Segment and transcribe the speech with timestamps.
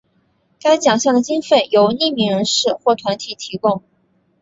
[0.59, 3.83] 该奖项的经费由匿名人士或团体提供。